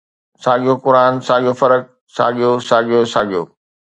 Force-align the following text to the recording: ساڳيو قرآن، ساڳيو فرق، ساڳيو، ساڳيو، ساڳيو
ساڳيو 0.43 0.73
قرآن، 0.83 1.13
ساڳيو 1.27 1.51
فرق، 1.61 1.83
ساڳيو، 2.17 2.51
ساڳيو، 2.69 2.99
ساڳيو 3.13 3.41